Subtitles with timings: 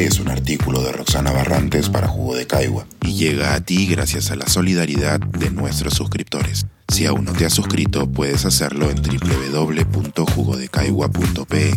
[0.00, 4.30] Es un artículo de Roxana Barrantes para Jugo de Caigua y llega a ti gracias
[4.30, 6.64] a la solidaridad de nuestros suscriptores.
[6.88, 11.72] Si aún no te has suscrito, puedes hacerlo en www.jugodecaigua.pe.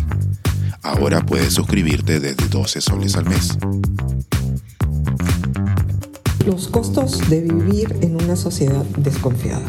[0.80, 3.58] Ahora puedes suscribirte desde 12 soles al mes.
[6.46, 9.68] Los costos de vivir en una sociedad desconfiada.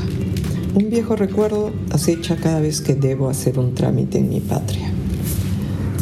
[0.75, 4.89] Un viejo recuerdo acecha cada vez que debo hacer un trámite en mi patria.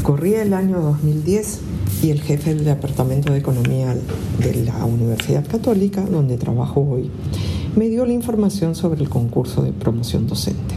[0.04, 1.73] Corría el año 2010
[2.04, 3.96] y el jefe del Departamento de Economía
[4.40, 7.10] de la Universidad Católica, donde trabajo hoy,
[7.78, 10.76] me dio la información sobre el concurso de promoción docente.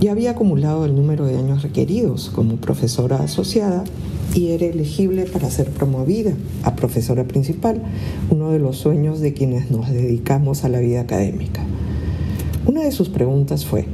[0.00, 3.82] Ya había acumulado el número de años requeridos como profesora asociada
[4.32, 7.82] y era elegible para ser promovida a profesora principal,
[8.30, 11.62] uno de los sueños de quienes nos dedicamos a la vida académica.
[12.66, 13.86] Una de sus preguntas fue,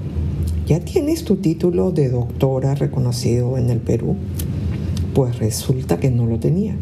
[0.67, 4.17] ¿ya tienes tu título de doctora reconocido en el Perú?
[5.17, 6.77] Pues resulta que no lo tenía.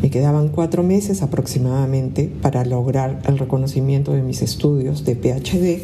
[0.00, 5.82] Me quedaban cuatro meses aproximadamente para lograr el reconocimiento de mis estudios de PhD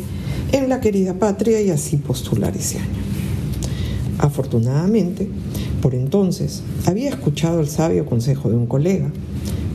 [0.53, 3.00] en la querida patria y así postular ese año.
[4.19, 5.27] Afortunadamente,
[5.83, 9.11] por entonces había escuchado el sabio consejo de un colega.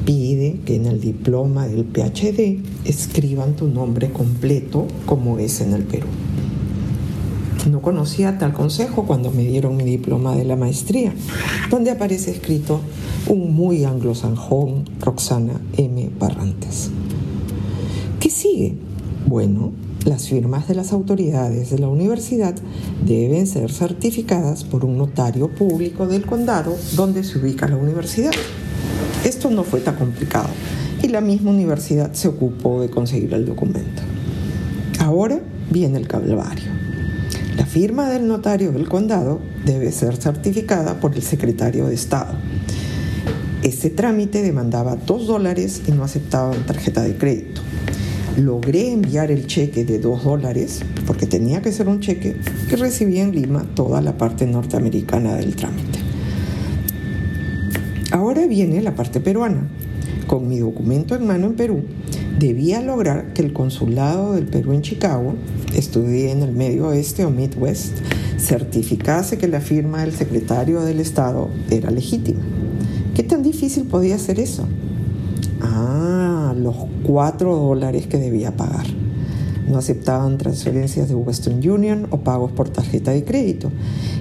[0.06, 5.84] Pide que en el diploma del PhD escriban tu nombre completo como es en el
[5.84, 6.08] Perú.
[7.70, 11.14] No conocía tal consejo cuando me dieron mi diploma de la maestría,
[11.70, 12.82] donde aparece escrito
[13.28, 16.10] un muy anglosanjón Roxana M.
[16.20, 16.90] Barrantes.
[18.20, 18.76] ¿Qué sigue?
[19.28, 19.74] Bueno,
[20.06, 22.56] las firmas de las autoridades de la universidad
[23.06, 28.32] deben ser certificadas por un notario público del condado donde se ubica la universidad.
[29.24, 30.50] Esto no fue tan complicado
[31.04, 34.02] y la misma universidad se ocupó de conseguir el documento.
[35.00, 36.81] Ahora viene el calvario.
[37.62, 42.34] La firma del notario del condado debe ser certificada por el secretario de Estado.
[43.62, 47.62] Ese trámite demandaba dos dólares y no aceptaban tarjeta de crédito
[48.36, 52.36] logré enviar el cheque de 2 dólares, porque tenía que ser un cheque,
[52.68, 56.00] que recibí en Lima toda la parte norteamericana del trámite.
[58.10, 59.68] Ahora viene la parte peruana.
[60.26, 61.84] Con mi documento en mano en Perú,
[62.40, 65.36] debía lograr que el consulado del Perú en Chicago,
[65.76, 67.98] estudié en el Medio Oeste o Midwest,
[68.38, 72.42] certificase que la firma del secretario del Estado era legítima.
[73.14, 74.68] ¿Qué tan difícil podía ser eso?
[75.62, 78.86] Ah, los 4 dólares que debía pagar.
[79.68, 83.72] No aceptaban transferencias de Western Union o pagos por tarjeta de crédito.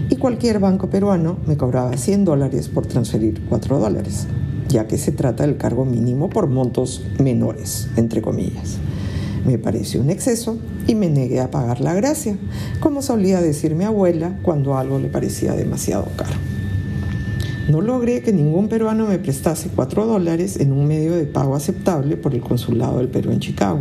[0.08, 4.26] Y cualquier banco peruano me cobraba 100 dólares por transferir 4 dólares,
[4.70, 8.78] ya que se trata del cargo mínimo por montos menores, entre comillas.
[9.44, 12.36] Me pareció un exceso y me negué a pagar la gracia,
[12.78, 16.36] como solía decir mi abuela cuando algo le parecía demasiado caro.
[17.68, 22.16] No logré que ningún peruano me prestase 4 dólares en un medio de pago aceptable
[22.16, 23.80] por el consulado del Perú en Chicago.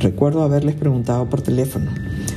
[0.00, 1.90] Recuerdo haberles preguntado por teléfono,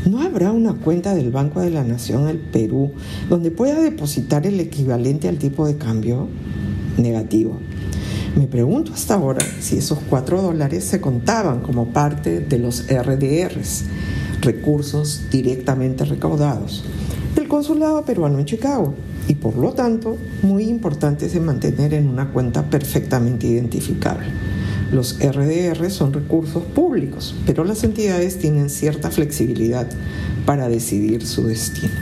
[0.10, 2.92] ¿no habrá una cuenta del Banco de la Nación el Perú
[3.30, 6.28] donde pueda depositar el equivalente al tipo de cambio?
[6.98, 7.60] Negativo.
[8.36, 13.84] Me pregunto hasta ahora si esos 4 dólares se contaban como parte de los RDRs,
[14.42, 16.84] recursos directamente recaudados,
[17.36, 18.94] del consulado peruano en Chicago
[19.28, 24.28] y por lo tanto muy importantes de mantener en una cuenta perfectamente identificable.
[24.92, 29.88] Los RDR son recursos públicos, pero las entidades tienen cierta flexibilidad
[30.46, 31.94] para decidir su destino.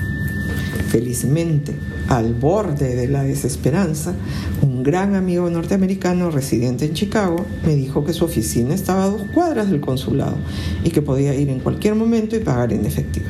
[0.90, 1.74] Felizmente,
[2.10, 4.14] al borde de la desesperanza,
[4.62, 9.24] un gran amigo norteamericano residente en Chicago me dijo que su oficina estaba a dos
[9.34, 10.38] cuadras del consulado
[10.84, 13.28] y que podía ir en cualquier momento y pagar en efectivo.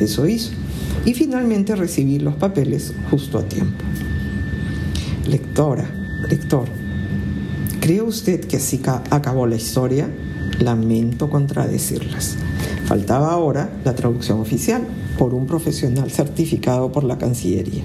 [0.00, 0.52] Eso hizo
[1.04, 3.84] y finalmente recibí los papeles justo a tiempo.
[5.26, 5.88] Lectora,
[6.28, 6.68] lector,
[7.80, 8.80] ¿cree usted que así
[9.10, 10.08] acabó la historia?
[10.60, 12.36] Lamento contradecirlas.
[12.84, 14.82] Faltaba ahora la traducción oficial
[15.18, 17.84] por un profesional certificado por la Cancillería.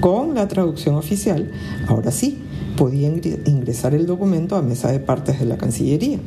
[0.00, 1.50] Con la traducción oficial,
[1.88, 2.38] ahora sí,
[2.76, 6.18] podía ingresar el documento a mesa de partes de la Cancillería,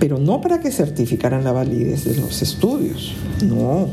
[0.00, 3.12] pero no para que certificaran la validez de los estudios,
[3.44, 3.88] no,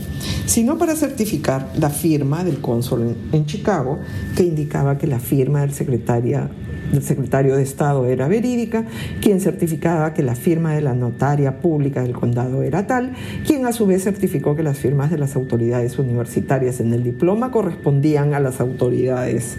[0.45, 4.00] sino para certificar la firma del cónsul en, Chicago,
[4.38, 6.50] que indicaba que la firma del secretario
[6.91, 8.86] del secretario de Estado era verídica,
[9.21, 13.13] quien certificaba que la firma de la notaria pública del condado era tal,
[13.45, 17.51] quien a su vez certificó que las firmas de las autoridades universitarias en el diploma
[17.51, 19.57] correspondían a las autoridades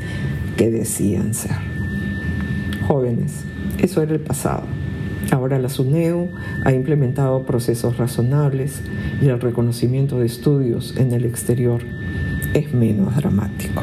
[0.57, 1.57] que decían ser
[2.87, 3.45] jóvenes.
[3.79, 4.65] Eso era el pasado.
[5.31, 6.29] Ahora la SUNEU
[6.65, 8.81] ha implementado procesos razonables
[9.23, 11.83] y el reconocimiento de estudios en el exterior
[12.53, 13.83] es menos dramático.